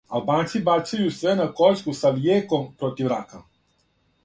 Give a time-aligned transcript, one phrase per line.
[0.19, 3.45] Албанци бацају све на коцку са "лијеком" против рака